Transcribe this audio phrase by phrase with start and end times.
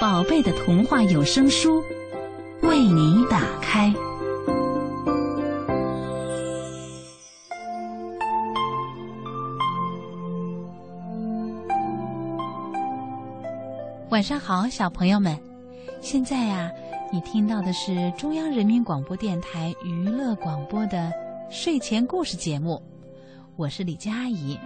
[0.00, 1.84] 宝贝的童话有声书
[2.62, 3.92] 为你打开。
[14.08, 15.38] 晚上好，小朋友们！
[16.00, 16.70] 现在呀、
[17.12, 21.12] 你听到的是中央人民广播电台娱乐广播的
[21.50, 22.82] 睡前故事节目，
[23.54, 24.58] 我是李佳阿姨。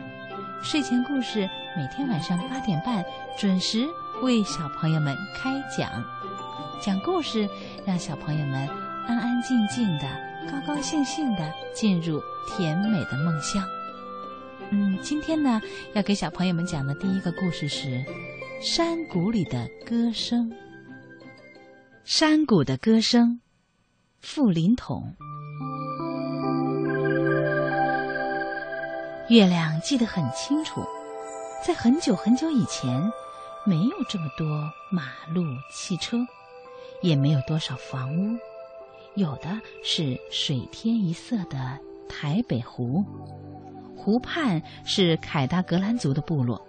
[0.63, 1.41] 睡前故事
[1.77, 3.05] 每天晚上八点半
[3.37, 3.85] 准时
[4.25, 6.03] 为小朋友们开讲，
[6.81, 7.47] 讲故事
[7.85, 8.67] 让小朋友们
[9.07, 10.09] 安安静静的、
[10.51, 12.19] 高高兴兴的进入
[12.49, 13.63] 甜美的梦乡。
[14.71, 15.61] 嗯，今天呢，
[15.93, 17.87] 要给小朋友们讲的第一个故事是
[18.63, 20.49] 《山谷里的歌声》。
[22.05, 23.41] 山谷的歌声，
[24.23, 25.15] 傅林统。
[29.29, 30.83] 月亮记得很清楚，
[31.63, 33.03] 在很久很久以前，
[33.67, 34.47] 没有这么多
[34.91, 36.19] 马路、汽车，
[37.03, 38.37] 也没有多少房屋，
[39.15, 43.03] 有的是水天一色的台北湖。
[43.97, 46.61] 湖畔是凯达格兰族的部落，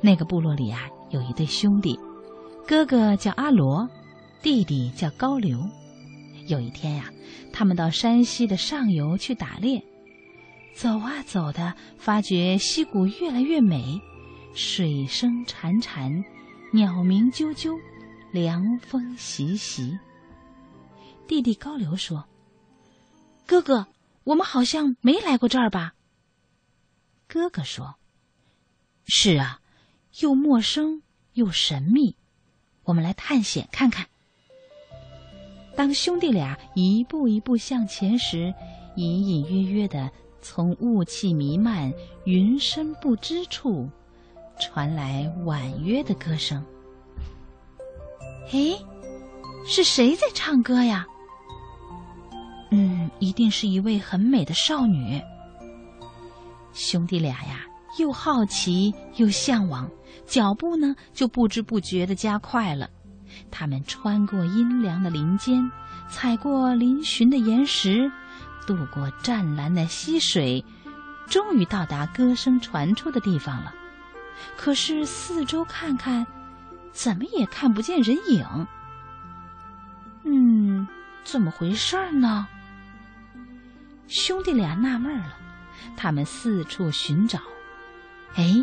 [0.00, 2.00] 那个部落里啊，有一对兄弟，
[2.66, 3.86] 哥哥叫阿罗，
[4.40, 5.58] 弟弟叫高流。
[6.46, 7.10] 有一天呀、
[7.52, 9.84] 他们到山西的上游去打猎，
[10.74, 14.00] 走啊走的，发觉溪谷越来越美，
[14.52, 16.24] 水声潺潺，
[16.72, 17.78] 鸟鸣啾啾，
[18.32, 19.98] 凉风习习。
[21.28, 22.26] 弟弟高流说
[23.46, 23.86] ：“哥哥，
[24.24, 25.94] 我们好像没来过这儿吧？”
[27.28, 27.94] 哥哥说
[29.06, 29.60] ：“是啊，
[30.20, 31.02] 又陌生
[31.34, 32.16] 又神秘，
[32.82, 34.06] 我们来探险看看。”
[35.76, 38.52] 当兄弟俩一步一步向前时，
[38.96, 40.10] 隐隐约约的
[40.42, 41.94] 从雾气弥漫、
[42.24, 43.88] 云深不知处，
[44.60, 46.64] 传来婉约的歌声。
[48.52, 48.76] 诶，
[49.66, 51.06] 是谁在唱歌呀？
[52.70, 55.20] 嗯，一定是一位很美的少女。
[56.72, 57.60] 兄弟俩呀，
[57.98, 59.90] 又好奇又向往，
[60.24, 62.88] 脚步呢就不知不觉的加快了。
[63.50, 65.68] 他们穿过阴凉的林间，
[66.08, 68.10] 踩过嶙峋的岩石，
[68.66, 70.64] 渡过湛蓝的溪水，
[71.28, 73.72] 终于到达歌声传出的地方了。
[74.56, 76.26] 可是四周看看，
[76.92, 78.66] 怎么也看不见人影。
[80.24, 80.86] 嗯，
[81.24, 82.46] 怎么回事呢？
[84.08, 85.36] 兄弟俩纳闷了，
[85.96, 87.38] 他们四处寻找，
[88.34, 88.54] 哎，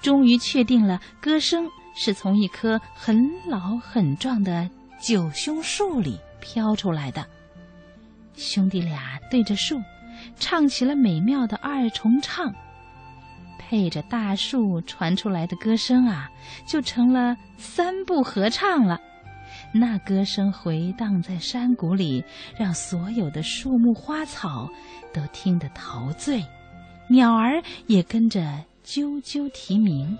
[0.00, 3.18] 终于确定了歌声是从一棵很
[3.48, 4.68] 老很壮的
[5.00, 7.26] 九凶树里飘出来的。
[8.34, 9.80] 兄弟俩对着树，
[10.36, 12.54] 唱起了美妙的二重唱，
[13.70, 16.28] 配着大树传出来的歌声啊，
[16.66, 19.00] 就成了三部合唱了。
[19.72, 22.24] 那歌声回荡在山谷里，
[22.58, 24.68] 让所有的树木花草
[25.14, 26.44] 都听得陶醉，
[27.08, 28.40] 鸟儿也跟着
[28.84, 30.18] 啾啾啼鸣。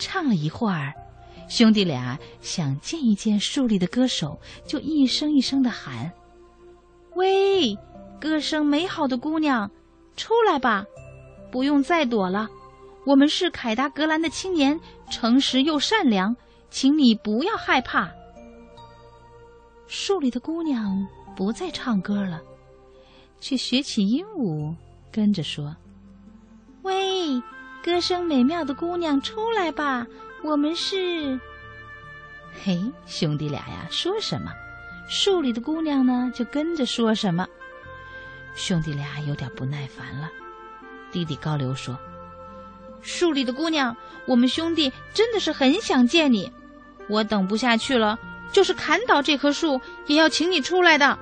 [0.00, 0.92] 唱了一会儿，
[1.46, 4.36] 兄弟俩想见一见树里的歌手，
[4.66, 6.10] 就一声一声的喊
[7.14, 7.76] ：“喂，
[8.20, 9.70] 歌声美好的姑娘，
[10.16, 10.84] 出来吧！
[11.50, 12.48] 不用再躲了，
[13.04, 14.78] 我们是凯达格兰的青年，
[15.10, 16.36] 诚实又善良，
[16.70, 18.10] 请你不要害怕。”
[19.88, 21.06] 树里的姑娘
[21.36, 22.40] 不再唱歌了，
[23.40, 24.74] 却学起鹦鹉，
[25.12, 25.74] 跟着说
[26.82, 27.42] ：“喂。”
[27.84, 30.04] 歌声美妙的姑娘，出来吧！
[30.42, 31.38] 我们是……
[32.64, 32.76] 嘿，
[33.06, 34.50] 兄弟俩呀，说什么，
[35.08, 37.46] 树里的姑娘呢就跟着说什么。
[38.56, 40.28] 兄弟俩有点不耐烦了。
[41.16, 41.98] 弟弟高流说
[43.00, 43.96] ：“树里的姑娘，
[44.26, 46.52] 我们兄弟真的是很想见你，
[47.08, 48.18] 我等不下去了，
[48.52, 51.18] 就是砍倒这棵树，也要请你出来的。”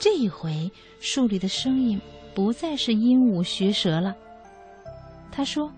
[0.00, 0.68] 这一回，
[0.98, 2.00] 树里的声音
[2.34, 4.12] 不再是鹦鹉学舌了。
[5.30, 5.72] 他说：“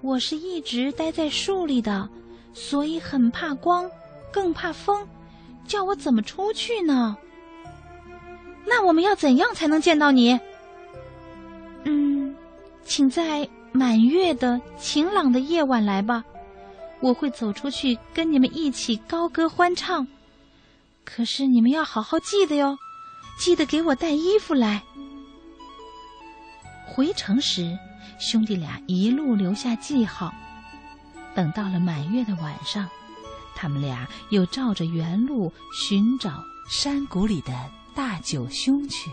[0.00, 2.08] 我是一直待在树里的，
[2.54, 3.86] 所以很怕光，
[4.32, 5.06] 更怕风，
[5.66, 7.14] 叫我怎么出去呢？
[8.66, 10.40] 那我们要怎样才能见到你？
[12.90, 16.24] 请在满月的晴朗的夜晚来吧，
[16.98, 20.04] 我会走出去跟你们一起高歌欢唱。
[21.04, 22.76] 可是你们要好好记得哟，
[23.38, 24.82] 记得给我带衣服来。
[26.84, 27.78] 回城时，
[28.18, 30.34] 兄弟俩一路留下记号。
[31.32, 32.88] 等到了满月的晚上，
[33.54, 37.52] 他们俩又照着原路寻找山谷里的
[37.94, 39.12] 大九兄去。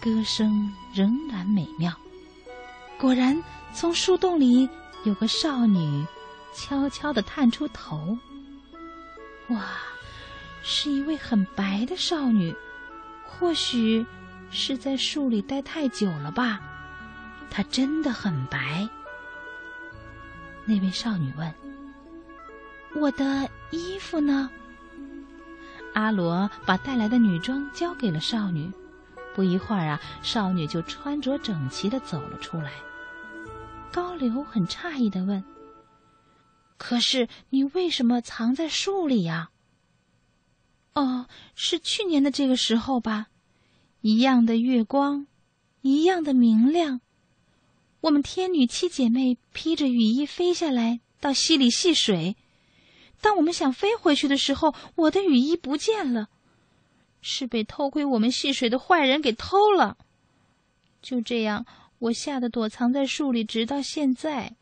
[0.00, 1.92] 歌声仍然美妙。
[2.98, 3.40] 果然，
[3.74, 4.68] 从树洞里
[5.04, 6.04] 有个少女
[6.54, 8.16] 悄悄地探出头。
[9.48, 9.66] 哇，
[10.62, 12.54] 是一位很白的少女，
[13.24, 14.04] 或许
[14.50, 16.60] 是在树里待太久了吧。
[17.50, 18.88] 她真的很白。
[20.64, 21.54] 那位少女问
[22.96, 24.50] ：“我的衣服呢？”
[25.94, 28.70] 阿罗把带来的女装交给了少女。
[29.36, 32.72] 不一会儿啊，少女就穿着整齐的走了出来。
[33.92, 35.44] 高流很诧异的问
[36.78, 39.50] ：“可是你为什么藏在树里呀
[40.96, 43.26] ？”“哦，是去年的这个时候吧，
[44.00, 45.26] 一样的月光，
[45.82, 47.02] 一样的明亮。
[48.00, 52.36] 我们天女七姐妹披着雨衣飞下来到溪里戏水。
[53.20, 56.28] 当我们想飞回去的时候，我的雨衣不见了。”
[57.28, 59.98] 是被偷窥我们戏水的坏人给偷了。
[61.02, 61.66] 就这样，
[61.98, 64.54] 我吓得躲藏在树里，直到现在。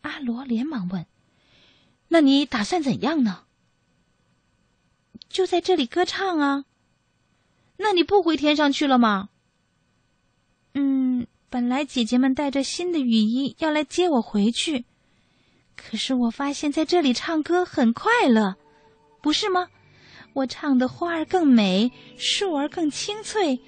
[0.00, 1.04] 阿罗连忙问
[2.08, 3.44] ：“那你打算怎样呢？”
[5.28, 6.64] 就在这里歌唱啊。
[7.76, 9.28] 那你不回天上去了吗？
[10.72, 14.86] 嗯，本来姐姐们带着新的雨衣要来接我回去，
[15.76, 18.56] 可是我发现在这里唱歌很快乐，
[19.20, 19.68] 不是吗？
[20.32, 23.60] 我唱的花儿更美，树儿更清脆，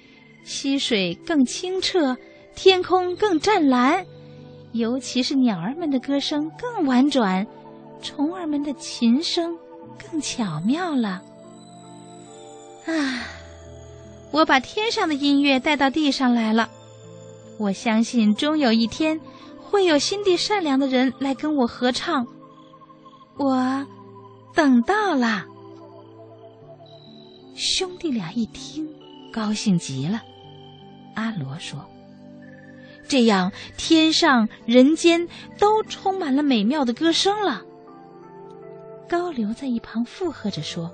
[0.43, 2.15] 溪水更清澈，
[2.55, 4.05] 天空更湛蓝，
[4.71, 7.45] 尤其是鸟儿们的歌声更婉转，
[8.01, 9.55] 虫儿们的琴声
[9.97, 11.21] 更巧妙了。
[12.85, 13.23] 啊，
[14.31, 16.69] 我把天上的音乐带到地上来了。
[17.59, 19.19] 我相信终有一天，
[19.61, 22.25] 会有心地善良的人来跟我合唱。
[23.37, 23.85] 我
[24.55, 25.45] 等到了。
[27.55, 28.87] 兄弟俩一听，
[29.31, 30.21] 高兴极了。
[31.15, 31.87] 阿罗说
[33.07, 35.27] ：“这样，天上人间
[35.59, 37.61] 都充满了美妙的歌声了。”
[39.07, 40.91] 高流在一旁附和着说：“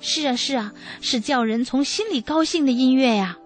[0.00, 3.36] 是啊，是啊，是叫人从心里高兴的音乐呀。”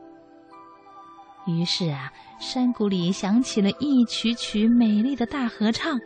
[1.46, 5.98] 于是啊，山谷里响起了一曲曲美丽的大合唱，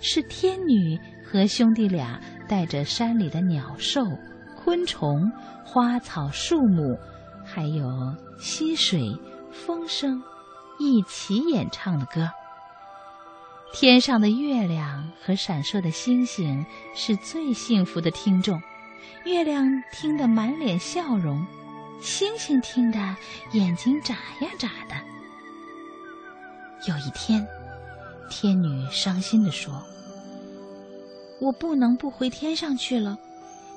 [0.00, 2.18] 是天女和兄弟俩
[2.48, 4.02] 带着山里的鸟兽。
[4.62, 5.30] 昆虫、
[5.64, 6.98] 花草、树木，
[7.44, 9.16] 还有溪水、
[9.50, 10.22] 风声，
[10.78, 12.28] 一起演唱的歌。
[13.72, 16.64] 天上的月亮和闪烁的星星
[16.94, 18.60] 是最幸福的听众，
[19.24, 21.46] 月亮听得满脸笑容，
[22.00, 22.98] 星星听得
[23.52, 24.94] 眼睛眨呀眨的。
[26.88, 27.46] 有一天，
[28.28, 29.72] 天女伤心地说
[31.40, 33.16] ：“我不能不回天上去了。”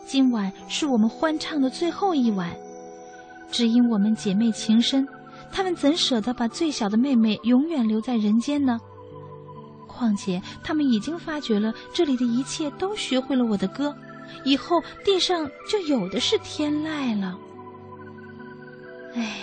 [0.06, 2.56] 今晚是我们欢唱的最后一晚，
[3.50, 5.08] 只因我们姐妹情深，
[5.52, 8.80] 她们怎舍得把最小的妹妹永远留在人间呢？
[9.88, 13.96] 况且她们已经发觉了这里的一切，都学会了我的歌，
[14.44, 17.38] 以后地上就有的是天籁了。
[19.16, 19.38] 唉，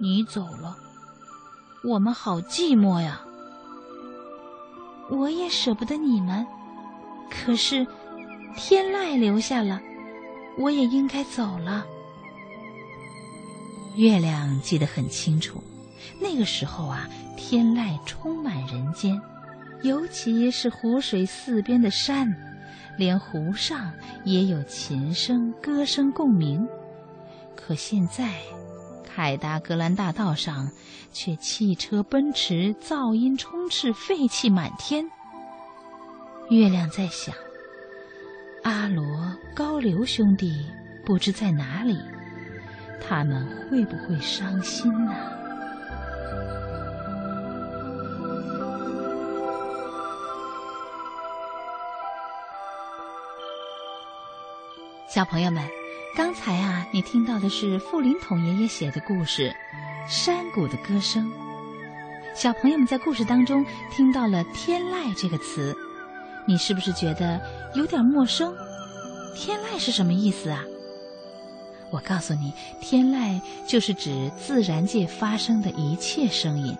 [0.00, 0.76] 你走了，
[1.82, 3.20] 我们好寂寞呀。
[5.10, 6.46] 我也舍不得你们，
[7.28, 7.86] 可是。
[8.56, 9.80] 天籁留下了，
[10.58, 11.86] 我也应该走了。
[13.96, 15.62] 月亮记得很清楚，
[16.20, 19.20] 那个时候啊，天籁充满人间，
[19.82, 22.32] 尤其是湖水四边的山，
[22.96, 23.92] 连湖上
[24.24, 26.66] 也有琴声、歌声共鸣。
[27.56, 28.30] 可现在，
[29.04, 30.70] 凯达格兰大道上
[31.12, 35.04] 却汽车奔驰，噪音充斥，废气满天。
[36.48, 37.34] 月亮在想。
[38.62, 39.04] 阿罗、
[39.54, 40.66] 高流兄弟
[41.04, 41.98] 不知在哪里，
[43.00, 45.12] 他们会不会伤心呢？
[55.08, 55.66] 小朋友们，
[56.14, 59.50] 刚才啊，你听到的是傅林统爷爷写的故事
[60.08, 61.26] 《山谷的歌声》。
[62.34, 65.74] 小朋友们在故事当中听到了“天籁”这个词。
[66.50, 67.40] 你是不是觉得
[67.74, 68.52] 有点陌生？
[69.36, 70.64] 天籁是什么意思啊？
[71.92, 76.76] 我告诉你，天籁就是指自然界发生的一切声音，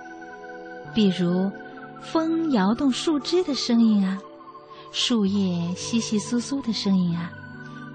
[0.93, 1.49] 比如
[2.01, 4.19] 风摇动树枝的声音啊，
[4.91, 7.31] 树叶稀稀疏疏的声音啊，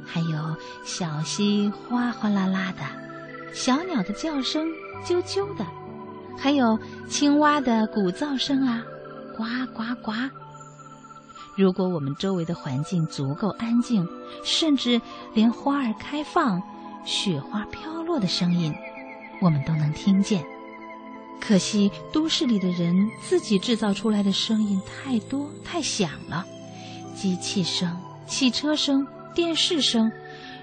[0.05, 0.55] 还有
[0.85, 4.65] 小溪哗哗啦啦的，小鸟的叫声
[5.03, 5.65] 啾啾的，
[6.37, 6.79] 还有
[7.09, 8.81] 青蛙的鼓噪声啊，
[9.35, 10.13] 呱呱呱。
[11.55, 14.07] 如果我们周围的环境足够安静，
[14.43, 15.01] 甚至
[15.33, 16.61] 连花儿开放、
[17.05, 18.75] 雪花飘落的声音，
[19.41, 20.43] 我们都能听见。
[21.39, 26.45] 可惜都市里的人自己制造出来的声音太多太响了，
[27.15, 27.95] 机器声、
[28.27, 30.11] 汽车声、电视声，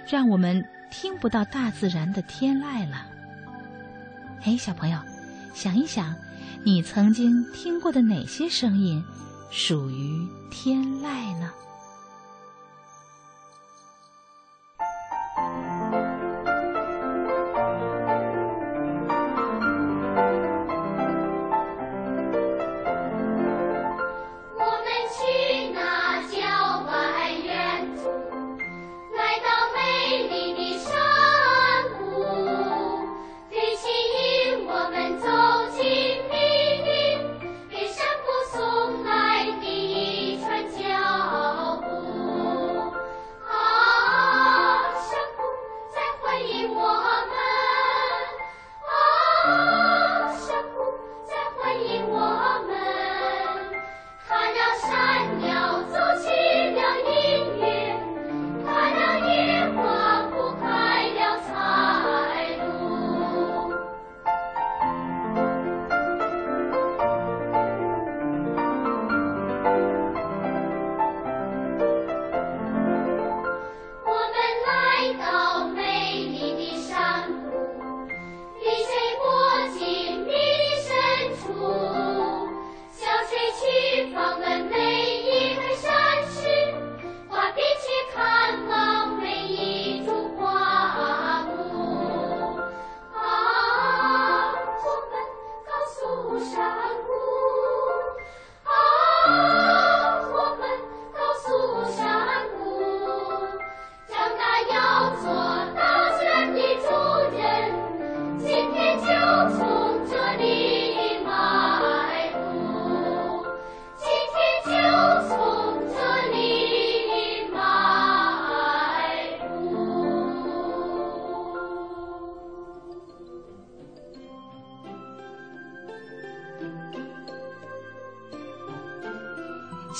[0.08, 3.06] 让我们听不到大自然的天籁了。
[4.44, 4.98] 哎，小朋友，
[5.54, 6.14] 想一想，
[6.64, 9.02] 你曾经听过的哪些声音？
[9.52, 11.52] 属于天籁呢。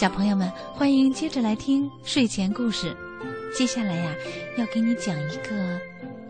[0.03, 2.93] 小朋友们，欢迎接着来听睡前故事。
[3.57, 4.13] 接下来呀，
[4.59, 5.81] 要给你讲一个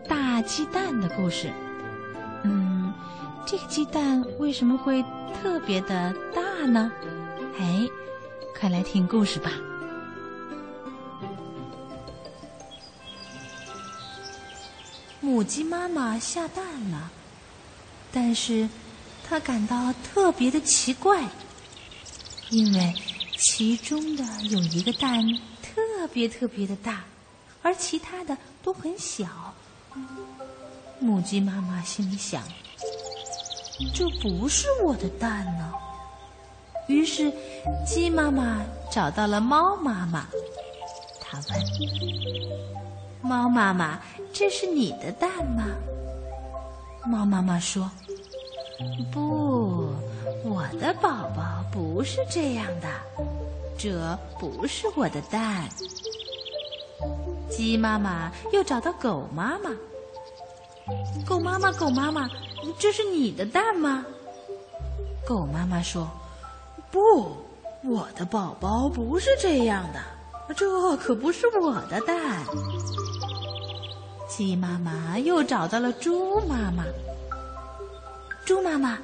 [0.07, 1.51] 大鸡蛋的故事。
[2.43, 2.93] 嗯，
[3.47, 5.03] 这个鸡蛋为什么会
[5.41, 6.91] 特别的大呢？
[7.57, 7.89] 哎，
[8.55, 9.49] 快来听故事吧。
[15.19, 17.09] 母鸡妈妈下蛋了，
[18.11, 18.69] 但是
[19.27, 21.27] 它感到特别的奇怪，
[22.51, 22.93] 因为。
[23.43, 25.21] 其中的有一个蛋
[25.61, 27.03] 特别特别的大，
[27.61, 29.53] 而其他的都很小。
[30.99, 32.41] 母鸡妈妈心里想
[33.93, 35.73] ：“这不是我的蛋呢。”
[36.87, 37.31] 于是，
[37.85, 40.25] 鸡妈妈找到了猫妈妈，
[41.19, 41.61] 她问
[43.21, 43.99] ：“猫妈妈，
[44.31, 45.65] 这是你的蛋吗？”
[47.05, 47.91] 猫妈妈说
[49.11, 49.82] ：“不。”
[50.43, 52.87] 我的宝宝不是这样的，
[53.77, 55.69] 这不是我的蛋。
[57.49, 59.71] 鸡妈妈又找到狗妈妈，
[61.25, 62.29] 狗妈妈，狗妈妈，
[62.77, 64.05] 这是你的蛋吗？
[65.25, 66.09] 狗妈妈说
[66.91, 67.37] ：“不，
[67.83, 72.43] 我的宝宝不是这样的，这可不是我的蛋。”
[74.27, 76.83] 鸡妈妈又找到了猪妈妈，
[78.43, 78.99] 猪妈妈。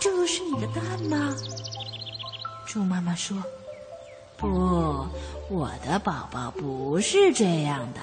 [0.00, 1.34] 这是你的蛋吗？
[2.66, 3.36] 猪妈妈说
[4.38, 4.48] ：“不，
[5.50, 8.00] 我的宝宝不是这样的，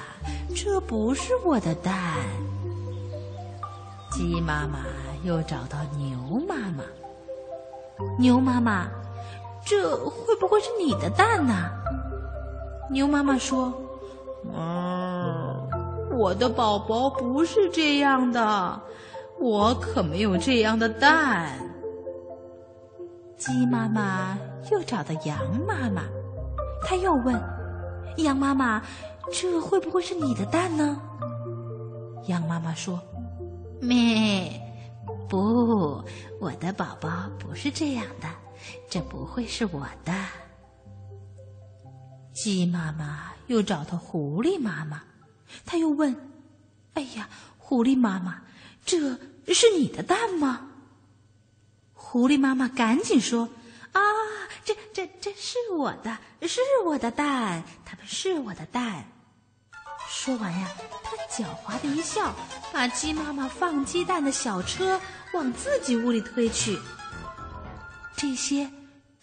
[0.56, 1.94] 这不是我的蛋。”
[4.12, 4.80] 鸡妈妈
[5.24, 6.18] 又找到牛
[6.48, 6.84] 妈妈，
[8.20, 8.88] 牛妈妈，
[9.66, 11.70] 这会不会是你的蛋呢？
[12.92, 13.74] 牛妈妈说
[14.54, 15.68] ：“嗯，
[16.12, 18.82] 我的宝宝不是这样的，
[19.40, 21.58] 我可没有这样的蛋。”
[23.40, 24.38] 鸡妈妈
[24.70, 26.04] 又找到羊妈妈，
[26.84, 27.42] 它又问
[28.18, 28.84] ：“羊妈妈，
[29.32, 31.02] 这会不会是你的蛋呢？”
[32.28, 33.02] 羊妈妈说
[33.82, 34.62] ：“咩，
[35.30, 36.04] 不，
[36.42, 38.28] 我的宝宝不是这样的，
[38.90, 40.14] 这不会是我的。
[42.34, 45.02] 鸡妈妈又找到狐狸妈妈，
[45.66, 46.14] 他又问
[46.94, 48.42] ：“哎呀，狐狸妈妈，
[48.86, 49.00] 这
[49.54, 50.66] 是你的蛋吗？”
[52.12, 53.48] 狐狸妈妈赶紧说
[53.94, 54.02] ：“啊，
[54.66, 59.06] 这这这是我的，是我的蛋，它们是我的蛋。”
[60.10, 60.72] 说完呀，
[61.04, 62.34] 他狡猾的一笑，
[62.74, 65.00] 把鸡妈妈放鸡蛋的小车
[65.36, 66.80] 往自己屋里推去。
[68.18, 68.64] 这些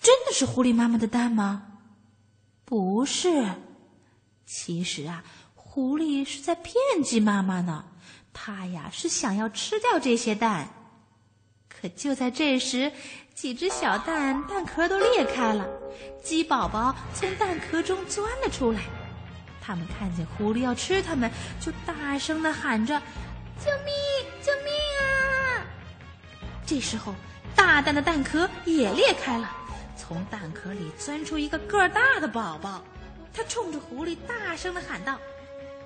[0.00, 1.66] 真的是狐狸妈妈的蛋吗？
[2.64, 3.46] 不是，
[4.46, 5.24] 其实啊，
[5.56, 7.84] 狐狸是在骗鸡妈妈呢。
[8.32, 10.75] 它呀是想要吃掉这些蛋。
[11.80, 12.90] 可就在这时，
[13.34, 15.68] 几只小蛋蛋壳都裂开了，
[16.22, 18.80] 鸡宝宝从蛋壳中钻了出来。
[19.60, 21.30] 他们看见狐狸要吃它们，
[21.60, 23.00] 就大声的喊着
[23.58, 23.92] ：“救命！
[24.40, 25.66] 救命啊！”
[26.64, 27.14] 这时候，
[27.54, 29.50] 大蛋的蛋壳也裂开了，
[29.96, 32.82] 从蛋壳里钻出一个个大的宝宝。
[33.34, 35.18] 他冲着狐狸大声的喊道：“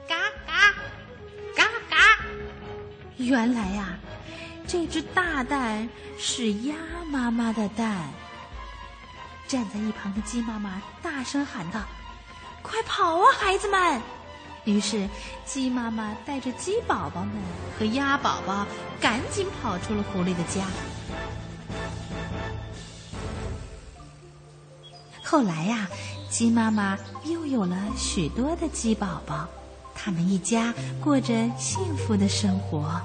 [0.06, 0.16] 嘎
[0.46, 0.72] 嘎，
[1.56, 1.96] 嘎嘎！”
[3.18, 3.98] 原来呀，
[4.72, 6.76] 这只大蛋是鸭
[7.10, 8.08] 妈妈的蛋。
[9.48, 11.80] 站在一旁的鸡妈妈大声喊道。
[12.62, 14.00] 快跑啊，孩子们！
[14.64, 15.08] 于是，
[15.44, 17.32] 鸡妈妈带着鸡宝宝们
[17.76, 18.64] 和鸭宝宝
[19.00, 20.64] 赶紧跑出了狐狸的家。
[25.24, 25.88] 后来呀，
[26.30, 29.48] 鸡妈妈又有了许多的鸡宝宝，
[29.96, 30.72] 他们一家
[31.02, 33.02] 过着幸福的生活。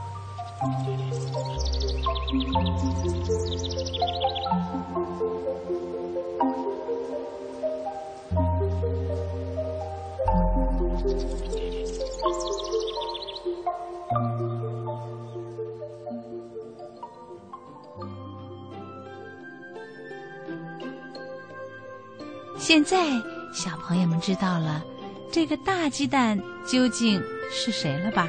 [22.58, 23.06] 现在，
[23.54, 24.84] 小朋友们知道了
[25.32, 28.28] 这个大鸡蛋究竟是谁了吧？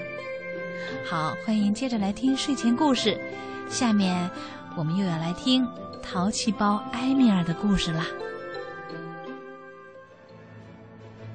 [1.08, 3.16] 好，欢迎接着来听睡前故事。
[3.70, 4.28] 下面
[4.76, 5.64] 我们又要来听
[6.02, 8.04] 淘气包埃米尔的故事啦。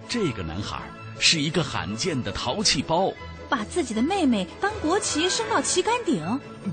[0.10, 0.82] 这个男孩
[1.20, 3.14] 是一个罕见的淘气包，
[3.48, 6.22] 把自己的妹妹当国旗升到旗杆顶，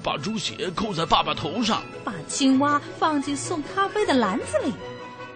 [0.03, 4.73] 把猪血扣在爸爸头上，把青蛙放进送咖啡的篮子里。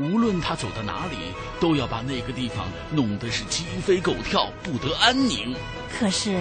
[0.00, 1.16] 无论他走到哪里，
[1.60, 5.54] 都要把那个地方弄得是鸡飞狗跳，不得安宁。
[5.96, 6.40] 可是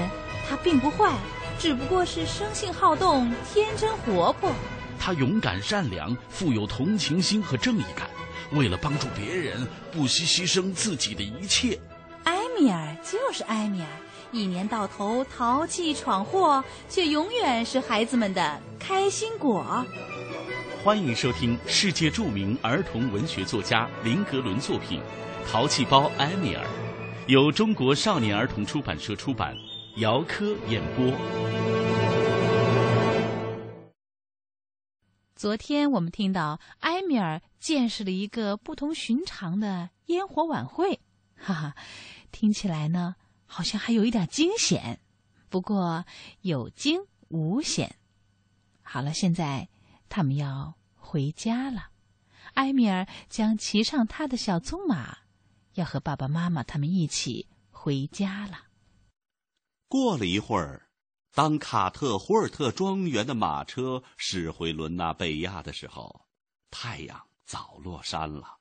[0.49, 1.13] 他并不坏，
[1.57, 4.51] 只不过是生性好动，天真活泼。
[4.99, 8.09] 他勇敢善良，富有同情心和正义感，
[8.51, 11.79] 为了帮助别人，不惜牺牲自己的一切。
[12.25, 13.87] 埃米尔就是埃米尔，
[14.31, 19.83] 一年到头淘气闯祸，却永远是孩子们的开心果。
[20.83, 24.99] 欢迎收听世界著名儿童文学作家林格伦作品
[25.51, 26.63] 《淘气包埃米尔》，
[27.27, 29.55] 由中国少年儿童出版社出版，
[29.97, 31.05] 姚科演播。
[35.35, 41.01] 昨天我们听到埃米尔见识了一个不同寻常的烟火晚会，
[41.35, 41.75] 哈哈，
[42.31, 45.01] 听起来呢好像还有一点惊险，
[45.49, 46.05] 不过
[46.41, 47.97] 有惊无险。
[48.81, 49.67] 好了，现在。
[50.13, 51.87] 他们要回家了，
[52.55, 55.19] 埃米尔将骑上他的小棕马，
[55.75, 58.70] 要和爸爸妈妈他们一起回家了。
[59.91, 60.87] 过了一会儿，
[61.33, 66.27] 当卡特霍尔特庄园的马车驶回伦纳贝亚的时候，
[66.69, 68.59] 太阳早落山了，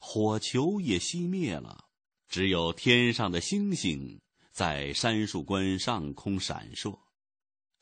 [0.00, 1.84] 火球也熄灭了，
[2.28, 6.98] 只有天上的星星在杉树关上空闪烁。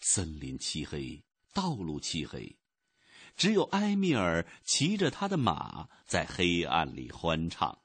[0.01, 1.25] 森林漆黑，
[1.55, 2.59] 道路漆黑。
[3.35, 7.82] 只有埃米尔骑着他的马在黑暗里欢唱。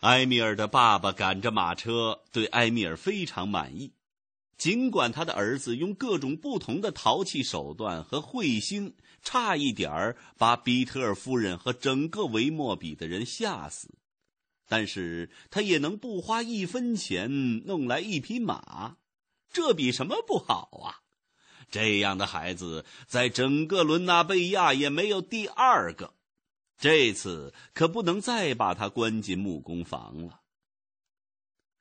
[0.00, 3.92] 埃米尔的爸爸赶着马车，对埃米尔非常满意。
[4.56, 13.94] 尽管他的儿子用各种不同的淘气手段和彗星，差一点儿把比特尔夫人和整个维莫比的人吓死，
[14.68, 18.96] 但是他也能不花一分钱弄来一匹马，
[19.52, 21.02] 这比什么不好啊？
[21.70, 26.14] 这样的孩子在整个伦纳贝亚也没有第二个，
[26.78, 30.42] 这次可不能再把他关进木工房了。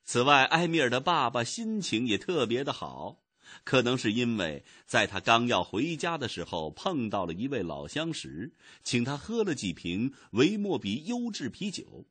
[0.04, 3.24] 此外，埃米尔的爸爸心情也特别的好，
[3.64, 12.08] 可能是因为在他刚要回家的时候碰到了一位老相识，请他喝了几瓶维莫比优质啤酒。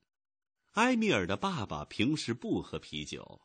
[0.72, 3.40] 埃米尔的爸爸平时不喝啤酒，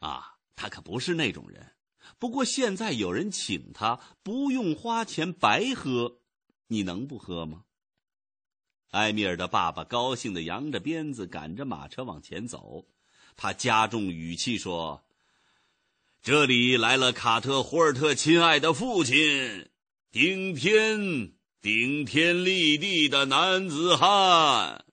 [0.00, 1.72] 啊，他可不是那种人。
[2.18, 6.18] 不过现在有人请他，不用花钱白喝，
[6.66, 7.64] 你能不喝吗？
[8.94, 12.86] 埃米尔的爸爸高兴的扬着鞭子，赶着马车往前走。
[13.36, 15.04] 他加重语气说
[16.22, 19.68] ：“这里来了卡特胡尔特亲爱的父亲，
[20.12, 24.84] 顶天顶天立地的男子汉。”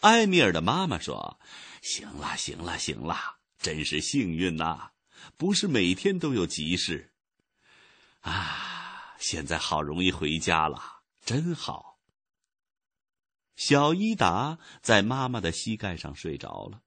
[0.00, 1.38] 埃米尔的妈妈说
[1.82, 4.92] ：“行了，行了，行了，真是幸运呐，
[5.36, 7.12] 不是每天都有急事。
[8.22, 10.80] 啊，现在好容易回家了，
[11.22, 11.84] 真好。”
[13.56, 16.82] 小伊达在妈妈的膝盖上睡着了，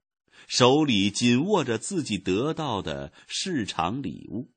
[0.46, 4.52] 手里紧握着自己得到的市场礼物，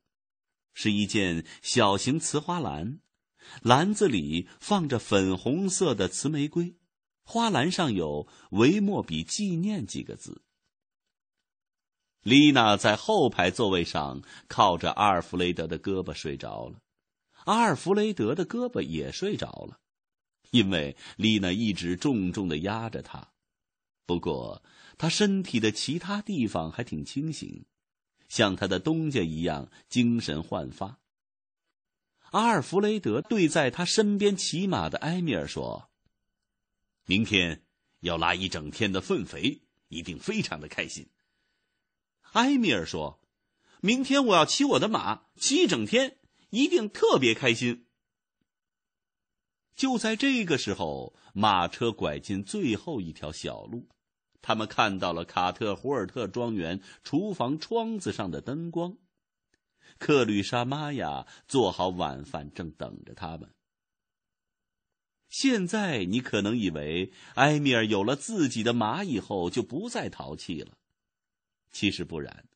[0.74, 3.00] 是一件小型瓷花篮，
[3.62, 6.78] 篮子里放着粉红色的瓷玫瑰，
[7.24, 10.44] 花篮上有“维莫比纪念”几个字。
[12.22, 16.80] 丽娜在后排座位上靠着阿尔弗雷德的胳膊睡着了，
[17.46, 19.80] 阿尔弗雷德的胳膊也睡着了。
[20.54, 23.34] 因为丽娜一直重重的压着他，
[24.06, 24.62] 不过
[25.00, 27.66] 他身体的其他地方还挺清醒，
[28.30, 31.00] 像他的东家一样精神焕发。
[32.30, 35.90] 阿尔弗雷德对在他身边骑马的埃米尔说
[37.08, 37.64] ：“明天
[38.02, 41.10] 要拉一整天的粪肥，一定非常的开心。”
[42.34, 43.20] 埃米尔说
[43.82, 46.20] ：“明天我要骑我的马，骑一整天，
[46.52, 47.88] 一定特别开心。”
[49.76, 53.90] 就在这个时候，马车拐进最后一条小路，
[54.42, 58.98] 他们看到了卡特胡尔特庄园厨房窗子上的灯光。
[59.98, 63.50] 克吕莎玛雅做好晚饭，正等着他们。
[65.30, 70.78] 现在你可能以为埃米尔有了自己的马以后就不再淘气了，
[71.72, 72.48] 其实不然，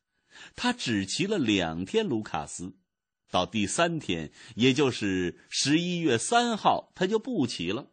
[0.54, 2.76] 他只骑了两天卢卡斯。
[3.30, 7.90] 到第三天，也就是十一月三号，他就不骑了。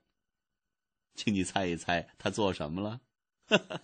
[1.14, 3.02] 请你猜一猜，他做什么了？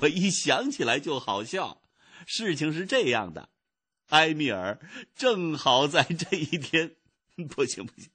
[0.00, 1.82] 我一想起来就好笑。
[2.26, 3.50] 事情是这样的，
[4.08, 4.80] 埃米尔
[5.14, 6.96] 正好在这一天。
[7.48, 8.10] 不行不行，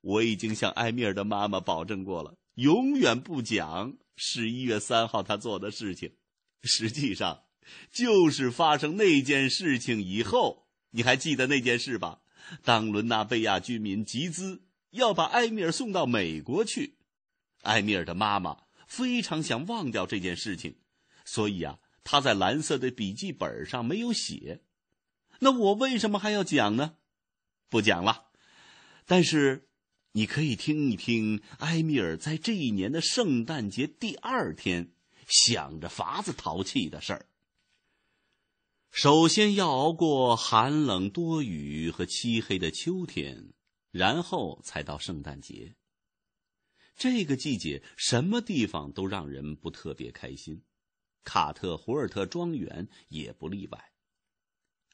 [0.00, 6.14] 我已经向埃米尔的妈妈保证过了，永远不讲十一月三号他做的事情。
[6.62, 7.44] 实际上，
[7.90, 10.61] 就是发生那件事情以后。
[10.92, 12.20] 你还记得那件事吧？
[12.62, 16.96] 当伦纳贝亚居民集资要把埃米尔送到美国去，
[17.62, 20.76] 埃米尔的妈妈非常想忘掉这件事情，
[21.24, 24.62] 所以啊，他在蓝色的笔记本上没有写。
[25.40, 26.96] 那我为什么还要讲呢？
[27.68, 28.28] 不讲了。
[29.06, 29.68] 但是，
[30.12, 34.92] 你可以听一听埃米尔在这一年的圣诞节第二天
[35.26, 37.26] 想着法子淘气的事儿。
[38.92, 43.54] 首先要熬过寒冷多雨和漆黑的秋天，
[43.90, 45.76] 然后才到圣诞节。
[46.94, 50.64] 这个季节什么地方都让人不特别开心，
[51.24, 53.92] 卡特胡尔特庄园也不例外。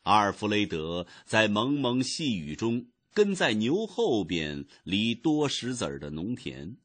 [0.05, 6.77] 阿尔弗雷德在蒙蒙细雨中跟在牛后边犁多石子儿的农田，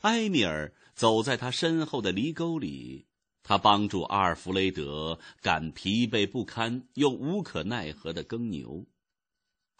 [0.00, 3.08] 埃米尔走在他身后的犁沟里。
[3.50, 8.86] 他帮助阿尔弗雷德赶疲惫不堪又无可奈何的耕牛，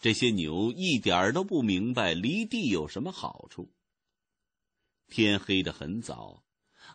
[0.01, 3.73] 这些牛一点儿都不明白犁地有什么好处。
[5.07, 6.43] 天黑得很早，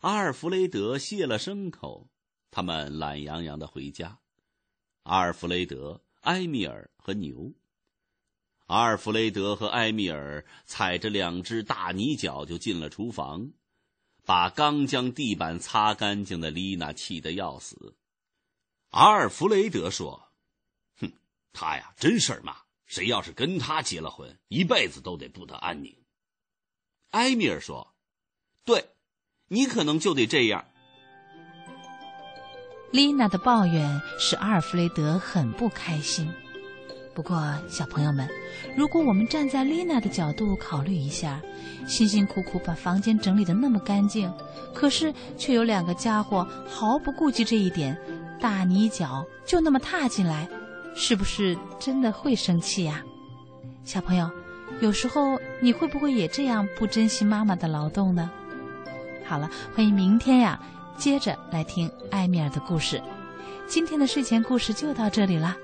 [0.01, 2.09] 阿尔弗雷德卸了牲口，
[2.51, 4.19] 他们懒洋洋的回家。
[5.03, 7.53] 阿尔弗雷德、埃米尔和牛。
[8.65, 13.53] 阿尔弗雷德和埃米尔踩着两只大泥脚就进了厨房。
[14.25, 17.95] 把刚将地板擦干净的丽娜气得要死。
[18.89, 20.29] 阿尔弗雷德说
[20.99, 21.11] ：“哼，
[21.53, 22.57] 他呀，真事儿嘛！
[22.85, 25.95] 谁要是跟他结了婚，一辈子都得不得安宁。”
[27.11, 27.95] 埃米尔说
[28.65, 28.89] ：“对，
[29.47, 30.65] 你可能就得这样。”
[32.91, 36.33] 丽娜的抱怨使阿尔弗雷德很不开心。
[37.15, 38.28] 不过，小朋友们，
[38.75, 41.41] 如果我们站在丽娜的角度考虑一下，
[41.88, 44.30] 辛辛苦苦把房间整理的那么干净，
[44.73, 47.97] 可是却有两个家伙毫不顾及这一点，
[48.38, 50.45] 大泥脚就那么踏进来，
[50.93, 53.01] 是不是真的会生气呀？
[53.86, 54.30] 小朋友，
[54.82, 58.30] 有时候你会不会也这样不珍惜妈妈的劳动呢？
[59.23, 60.60] 好了，欢迎明天呀，
[60.97, 63.01] 接着来听埃米尔的故事。
[63.67, 65.56] 今天的睡前故事就到这里了。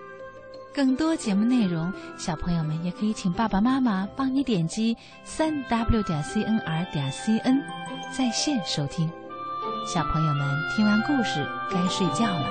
[0.73, 7.61] 更多节目内容，小朋友们也可以请爸爸妈妈帮你点击三 w 点 cnr 点 cn
[8.11, 9.09] 在线收听。
[9.85, 12.47] 小朋友们听完故事该睡觉了，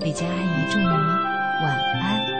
[0.00, 2.35] 李佳阿姨祝你晚安。